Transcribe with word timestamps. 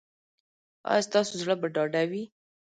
ایا 0.89 1.05
ستاسو 1.07 1.33
زړه 1.41 1.55
به 1.61 1.67
ډاډه 1.75 2.03
وي؟ 2.09 2.23